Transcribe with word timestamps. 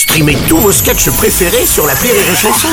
Streamez 0.00 0.38
tous 0.48 0.56
vos 0.56 0.72
sketchs 0.72 1.10
préférés 1.10 1.66
sur 1.66 1.86
la 1.86 1.92
Rire 1.92 2.14
et 2.14 2.34
Chanson. 2.34 2.68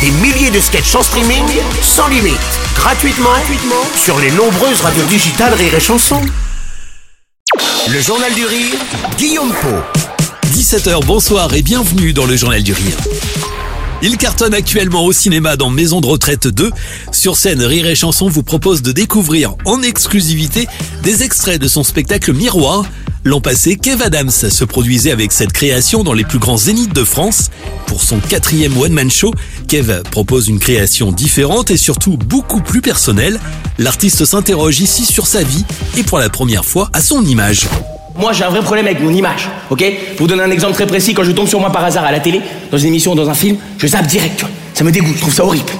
Des 0.00 0.10
milliers 0.10 0.50
de 0.50 0.58
sketchs 0.58 0.94
en 0.94 1.02
streaming, 1.02 1.44
sans 1.82 2.08
limite, 2.08 2.38
gratuitement, 2.74 3.28
gratuitement 3.28 3.84
sur 3.94 4.18
les 4.18 4.30
nombreuses 4.30 4.80
radios 4.80 5.04
digitales 5.04 5.52
Rire 5.52 5.74
et 5.74 5.80
Chanson. 5.80 6.18
Le 7.90 8.00
Journal 8.00 8.32
du 8.32 8.46
Rire, 8.46 8.78
Guillaume 9.18 9.52
Po. 9.52 9.68
17h, 10.54 11.04
bonsoir 11.04 11.52
et 11.52 11.60
bienvenue 11.60 12.14
dans 12.14 12.24
le 12.24 12.38
Journal 12.38 12.62
du 12.62 12.72
Rire. 12.72 12.96
Il 14.00 14.16
cartonne 14.16 14.54
actuellement 14.54 15.04
au 15.04 15.12
cinéma 15.12 15.56
dans 15.58 15.68
Maison 15.68 16.00
de 16.00 16.06
retraite 16.06 16.48
2. 16.48 16.70
Sur 17.12 17.36
scène, 17.36 17.62
Rire 17.62 17.86
et 17.86 17.94
Chanson 17.94 18.30
vous 18.30 18.42
propose 18.42 18.80
de 18.80 18.92
découvrir 18.92 19.56
en 19.66 19.82
exclusivité 19.82 20.66
des 21.02 21.22
extraits 21.22 21.60
de 21.60 21.68
son 21.68 21.84
spectacle 21.84 22.32
Miroir. 22.32 22.86
L'an 23.24 23.40
passé, 23.40 23.76
Kev 23.76 24.02
Adams 24.02 24.32
se 24.32 24.64
produisait 24.64 25.12
avec 25.12 25.30
cette 25.30 25.52
création 25.52 26.02
dans 26.02 26.12
les 26.12 26.24
plus 26.24 26.40
grands 26.40 26.56
zéniths 26.56 26.92
de 26.92 27.04
France. 27.04 27.50
Pour 27.86 28.02
son 28.02 28.18
quatrième 28.18 28.76
one-man 28.76 29.12
show, 29.12 29.32
Kev 29.68 30.02
propose 30.10 30.48
une 30.48 30.58
création 30.58 31.12
différente 31.12 31.70
et 31.70 31.76
surtout 31.76 32.16
beaucoup 32.16 32.60
plus 32.60 32.80
personnelle. 32.80 33.38
L'artiste 33.78 34.24
s'interroge 34.24 34.80
ici 34.80 35.04
sur 35.04 35.28
sa 35.28 35.44
vie 35.44 35.64
et 35.96 36.02
pour 36.02 36.18
la 36.18 36.30
première 36.30 36.64
fois 36.64 36.90
à 36.92 37.00
son 37.00 37.24
image. 37.24 37.68
Moi, 38.16 38.32
j'ai 38.32 38.42
un 38.42 38.50
vrai 38.50 38.60
problème 38.60 38.86
avec 38.86 39.00
mon 39.00 39.12
image, 39.12 39.48
ok? 39.70 39.84
Pour 40.16 40.26
vous 40.26 40.26
donner 40.26 40.42
un 40.42 40.50
exemple 40.50 40.74
très 40.74 40.88
précis, 40.88 41.14
quand 41.14 41.22
je 41.22 41.30
tombe 41.30 41.46
sur 41.46 41.60
moi 41.60 41.70
par 41.70 41.84
hasard 41.84 42.04
à 42.04 42.10
la 42.10 42.18
télé, 42.18 42.40
dans 42.72 42.78
une 42.78 42.88
émission 42.88 43.12
ou 43.12 43.14
dans 43.14 43.30
un 43.30 43.34
film, 43.34 43.56
je 43.78 43.86
zappe 43.86 44.08
direct, 44.08 44.34
tu 44.36 44.44
vois. 44.44 44.52
Ça 44.74 44.82
me 44.82 44.90
dégoûte, 44.90 45.14
je 45.14 45.20
trouve 45.20 45.34
ça 45.34 45.44
horrible. 45.44 45.70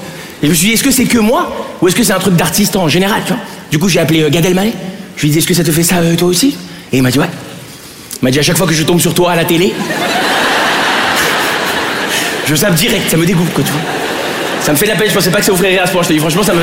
Et 0.45 0.47
je 0.47 0.51
me 0.51 0.55
suis 0.55 0.69
dit, 0.69 0.75
est-ce 0.75 0.85
que 0.85 0.93
c'est 0.93 1.07
que 1.07 1.19
moi 1.19 1.53
Ou 1.83 1.89
est-ce 1.89 1.97
que 1.97 2.05
c'est 2.05 2.13
un 2.13 2.21
truc 2.21 2.37
d'artiste 2.37 2.77
en 2.77 2.87
général, 2.87 3.23
tu 3.27 3.33
vois? 3.33 3.43
Du 3.73 3.81
coup, 3.81 3.89
j'ai 3.89 3.99
appelé 3.99 4.23
euh, 4.23 4.31
Gad. 4.31 4.45
Je 4.45 5.23
lui 5.23 5.29
ai 5.29 5.33
dit, 5.33 5.39
est-ce 5.39 5.47
que 5.49 5.55
ça 5.55 5.65
te 5.65 5.73
fait 5.73 5.83
ça 5.83 5.97
euh, 5.97 6.15
toi 6.15 6.29
aussi? 6.29 6.57
Et 6.93 6.99
il 6.99 7.03
m'a 7.03 7.11
dit, 7.11 7.19
ouais. 7.19 7.29
Il 8.21 8.25
m'a 8.25 8.31
dit, 8.31 8.39
à 8.39 8.43
chaque 8.43 8.57
fois 8.57 8.67
que 8.67 8.75
je 8.75 8.83
tombe 8.83 9.01
sur 9.01 9.15
toi 9.15 9.33
à 9.33 9.37
la 9.37 9.45
télé, 9.45 9.73
je 12.47 12.55
zappe 12.55 12.75
direct, 12.75 13.11
ça 13.11 13.17
me 13.17 13.25
dégoûte, 13.25 13.53
quoi, 13.55 13.65
tu 13.65 13.73
vois. 13.73 13.81
Ça 14.63 14.73
me 14.73 14.77
fait 14.77 14.87
la 14.87 14.95
peine, 14.95 15.09
je 15.09 15.15
pensais 15.15 15.31
pas 15.31 15.41
que 15.41 15.45
ça 15.45 15.53
rire 15.55 15.83
à 15.83 15.87
ce 15.87 15.93
point, 15.93 16.03
je 16.03 16.09
te 16.09 16.13
dis, 16.13 16.19
franchement, 16.19 16.43
ça 16.43 16.55
me... 16.55 16.61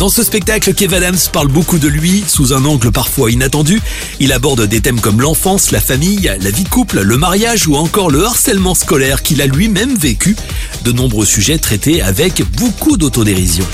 Dans 0.00 0.08
ce 0.08 0.22
spectacle, 0.22 0.72
Kev 0.72 0.96
Adams 0.96 1.18
parle 1.30 1.48
beaucoup 1.48 1.78
de 1.78 1.86
lui, 1.86 2.24
sous 2.26 2.54
un 2.54 2.64
angle 2.64 2.90
parfois 2.90 3.30
inattendu. 3.30 3.82
Il 4.18 4.32
aborde 4.32 4.66
des 4.66 4.80
thèmes 4.80 4.98
comme 4.98 5.20
l'enfance, 5.20 5.72
la 5.72 5.80
famille, 5.80 6.32
la 6.40 6.50
vie 6.50 6.64
couple, 6.64 7.02
le 7.02 7.18
mariage 7.18 7.68
ou 7.68 7.76
encore 7.76 8.10
le 8.10 8.24
harcèlement 8.24 8.74
scolaire 8.74 9.22
qu'il 9.22 9.42
a 9.42 9.46
lui-même 9.46 9.94
vécu. 9.94 10.36
De 10.84 10.92
nombreux 10.92 11.26
sujets 11.26 11.58
traités 11.58 12.00
avec 12.00 12.42
beaucoup 12.56 12.96
d'autodérision 12.96 13.66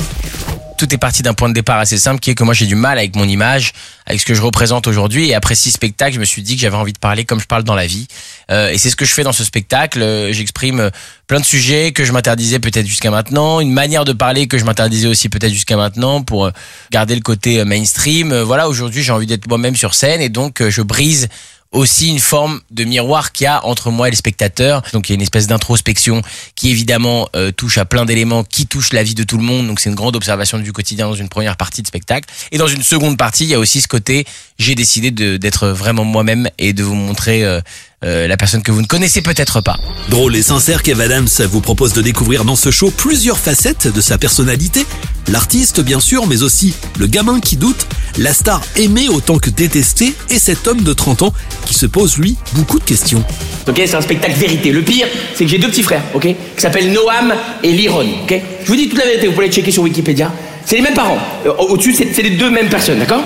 tout 0.76 0.92
est 0.94 0.98
parti 0.98 1.22
d'un 1.22 1.34
point 1.34 1.48
de 1.48 1.54
départ 1.54 1.78
assez 1.78 1.98
simple 1.98 2.20
qui 2.20 2.30
est 2.30 2.34
que 2.34 2.44
moi 2.44 2.54
j'ai 2.54 2.66
du 2.66 2.74
mal 2.74 2.98
avec 2.98 3.16
mon 3.16 3.24
image, 3.24 3.72
avec 4.06 4.20
ce 4.20 4.26
que 4.26 4.34
je 4.34 4.42
représente 4.42 4.86
aujourd'hui. 4.86 5.28
Et 5.28 5.34
après 5.34 5.54
six 5.54 5.72
spectacles, 5.72 6.14
je 6.14 6.20
me 6.20 6.24
suis 6.24 6.42
dit 6.42 6.54
que 6.54 6.62
j'avais 6.62 6.76
envie 6.76 6.92
de 6.92 6.98
parler 6.98 7.24
comme 7.24 7.40
je 7.40 7.46
parle 7.46 7.64
dans 7.64 7.74
la 7.74 7.86
vie. 7.86 8.06
Euh, 8.50 8.70
et 8.70 8.78
c'est 8.78 8.90
ce 8.90 8.96
que 8.96 9.04
je 9.04 9.12
fais 9.12 9.22
dans 9.22 9.32
ce 9.32 9.44
spectacle. 9.44 10.02
Euh, 10.02 10.32
j'exprime 10.32 10.80
euh, 10.80 10.90
plein 11.26 11.40
de 11.40 11.44
sujets 11.44 11.92
que 11.92 12.04
je 12.04 12.12
m'interdisais 12.12 12.60
peut-être 12.60 12.86
jusqu'à 12.86 13.10
maintenant, 13.10 13.60
une 13.60 13.72
manière 13.72 14.04
de 14.04 14.12
parler 14.12 14.46
que 14.46 14.58
je 14.58 14.64
m'interdisais 14.64 15.08
aussi 15.08 15.28
peut-être 15.28 15.52
jusqu'à 15.52 15.76
maintenant 15.76 16.22
pour 16.22 16.50
garder 16.90 17.14
le 17.14 17.22
côté 17.22 17.64
mainstream. 17.64 18.34
Voilà, 18.42 18.68
aujourd'hui 18.68 19.02
j'ai 19.02 19.12
envie 19.12 19.26
d'être 19.26 19.48
moi-même 19.48 19.74
sur 19.74 19.94
scène 19.94 20.20
et 20.20 20.28
donc 20.28 20.62
je 20.68 20.82
brise 20.82 21.28
aussi 21.72 22.08
une 22.08 22.18
forme 22.18 22.60
de 22.70 22.84
miroir 22.84 23.32
qu'il 23.32 23.44
y 23.44 23.48
a 23.48 23.64
entre 23.64 23.90
moi 23.90 24.08
et 24.08 24.10
les 24.10 24.16
spectateurs. 24.16 24.82
Donc 24.92 25.08
il 25.08 25.12
y 25.12 25.14
a 25.14 25.16
une 25.16 25.22
espèce 25.22 25.46
d'introspection 25.46 26.22
qui 26.54 26.70
évidemment 26.70 27.28
euh, 27.36 27.52
touche 27.52 27.78
à 27.78 27.84
plein 27.84 28.04
d'éléments 28.04 28.44
qui 28.44 28.66
touchent 28.66 28.92
la 28.92 29.02
vie 29.02 29.14
de 29.14 29.24
tout 29.24 29.36
le 29.36 29.44
monde. 29.44 29.66
Donc 29.66 29.80
c'est 29.80 29.90
une 29.90 29.96
grande 29.96 30.16
observation 30.16 30.58
du 30.58 30.72
quotidien 30.72 31.06
dans 31.08 31.14
une 31.14 31.28
première 31.28 31.56
partie 31.56 31.82
de 31.82 31.86
spectacle. 31.86 32.28
Et 32.52 32.58
dans 32.58 32.68
une 32.68 32.82
seconde 32.82 33.18
partie, 33.18 33.44
il 33.44 33.50
y 33.50 33.54
a 33.54 33.58
aussi 33.58 33.80
ce 33.80 33.88
côté, 33.88 34.26
j'ai 34.58 34.74
décidé 34.74 35.10
d'être 35.10 35.68
vraiment 35.68 36.04
moi-même 36.04 36.48
et 36.58 36.72
de 36.72 36.82
vous 36.82 36.94
montrer 36.94 37.44
euh, 37.44 37.60
euh, 38.04 38.28
la 38.28 38.36
personne 38.36 38.62
que 38.62 38.70
vous 38.70 38.82
ne 38.82 38.86
connaissez 38.86 39.22
peut-être 39.22 39.60
pas. 39.62 39.78
Drôle 40.10 40.36
et 40.36 40.42
sincère, 40.42 40.82
Kev 40.82 41.02
Adams 41.02 41.28
vous 41.50 41.60
propose 41.60 41.94
de 41.94 42.02
découvrir 42.02 42.44
dans 42.44 42.56
ce 42.56 42.70
show 42.70 42.90
plusieurs 42.90 43.38
facettes 43.38 43.88
de 43.88 44.00
sa 44.00 44.18
personnalité. 44.18 44.84
L'artiste, 45.28 45.80
bien 45.80 45.98
sûr, 45.98 46.26
mais 46.26 46.42
aussi 46.42 46.74
le 46.98 47.06
gamin 47.06 47.40
qui 47.40 47.56
doute, 47.56 47.86
la 48.18 48.34
star 48.34 48.60
aimée 48.76 49.08
autant 49.08 49.38
que 49.38 49.50
détestée 49.50 50.14
et 50.30 50.38
cet 50.38 50.68
homme 50.68 50.82
de 50.82 50.92
30 50.92 51.22
ans 51.22 51.32
qui 51.64 51.74
se 51.74 51.86
pose, 51.86 52.18
lui, 52.18 52.36
beaucoup 52.52 52.78
de 52.78 52.84
questions. 52.84 53.24
Ok, 53.66 53.76
c'est 53.84 53.94
un 53.94 54.00
spectacle 54.00 54.36
vérité. 54.38 54.72
Le 54.72 54.82
pire, 54.82 55.06
c'est 55.34 55.44
que 55.44 55.50
j'ai 55.50 55.58
deux 55.58 55.68
petits 55.68 55.82
frères, 55.82 56.02
ok, 56.14 56.22
qui 56.22 56.36
s'appellent 56.58 56.92
Noam 56.92 57.34
et 57.62 57.72
Liron, 57.72 58.06
ok 58.22 58.40
Je 58.62 58.68
vous 58.68 58.76
dis 58.76 58.88
toute 58.88 58.98
la 58.98 59.06
vérité, 59.06 59.26
vous 59.26 59.32
pouvez 59.32 59.46
les 59.46 59.52
checker 59.52 59.70
sur 59.70 59.82
Wikipédia. 59.82 60.30
C'est 60.64 60.76
les 60.76 60.82
mêmes 60.82 60.94
parents. 60.94 61.18
Euh, 61.46 61.52
au-dessus, 61.58 61.94
c'est 61.94 62.22
les 62.22 62.30
deux 62.30 62.50
mêmes 62.50 62.68
personnes, 62.68 62.98
d'accord 62.98 63.22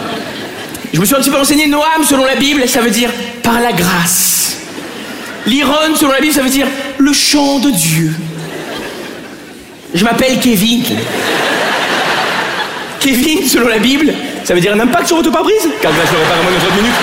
Je 0.94 1.00
me 1.00 1.04
suis 1.04 1.14
un 1.14 1.19
petit 1.19 1.30
peu 1.30 1.36
renseigné, 1.36 1.66
Noam, 1.66 2.04
selon 2.09 2.25
la 2.25 2.36
Bible, 2.36 2.69
ça 2.69 2.80
veut 2.80 2.91
dire 2.91 3.10
par 3.42 3.60
la 3.60 3.72
grâce. 3.72 4.40
L'iron, 5.50 5.97
selon 5.97 6.12
la 6.12 6.21
Bible, 6.21 6.33
ça 6.33 6.43
veut 6.43 6.49
dire 6.49 6.69
le 6.99 7.12
chant 7.12 7.59
de 7.59 7.71
Dieu. 7.71 8.12
Je 9.93 10.05
m'appelle 10.05 10.38
Kevin. 10.38 10.84
Kevin, 13.00 13.49
selon 13.49 13.66
la 13.66 13.78
Bible, 13.78 14.15
ça 14.44 14.55
veut 14.55 14.60
dire 14.60 14.72
un 14.75 14.78
impact 14.78 15.09
sur 15.09 15.16
votre 15.16 15.33
pare-brise? 15.33 15.69
Car 15.83 15.91
je 15.91 16.12
le 16.12 16.19
répare 16.19 16.39
en 16.39 16.43
moins 16.44 16.53
de 16.53 16.59
30 16.59 16.77
minutes. 16.77 16.94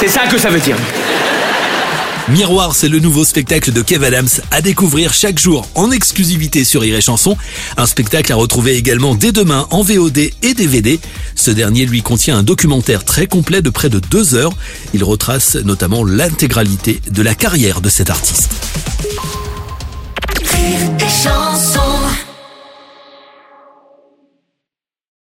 C'est 0.00 0.08
ça 0.08 0.20
que 0.20 0.38
ça 0.38 0.48
veut 0.48 0.58
dire. 0.58 0.76
Miroir, 2.30 2.74
c'est 2.74 2.88
le 2.88 3.00
nouveau 3.00 3.22
spectacle 3.22 3.70
de 3.70 3.82
Kev 3.82 4.02
Adams 4.06 4.28
à 4.50 4.62
découvrir 4.62 5.12
chaque 5.12 5.38
jour 5.38 5.68
en 5.74 5.90
exclusivité 5.90 6.64
sur 6.64 6.82
Iré 6.82 7.02
Chanson. 7.02 7.36
Un 7.76 7.84
spectacle 7.84 8.32
à 8.32 8.36
retrouver 8.36 8.76
également 8.76 9.14
dès 9.14 9.30
demain 9.30 9.66
en 9.70 9.82
VOD 9.82 10.30
et 10.42 10.54
DVD. 10.54 11.00
Ce 11.34 11.50
dernier 11.50 11.84
lui 11.84 12.00
contient 12.00 12.38
un 12.38 12.42
documentaire 12.42 13.04
très 13.04 13.26
complet 13.26 13.60
de 13.60 13.68
près 13.68 13.90
de 13.90 13.98
deux 13.98 14.34
heures. 14.34 14.54
Il 14.94 15.04
retrace 15.04 15.56
notamment 15.56 16.02
l'intégralité 16.02 17.02
de 17.10 17.20
la 17.20 17.34
carrière 17.34 17.82
de 17.82 17.90
cet 17.90 18.08
artiste. 18.08 18.48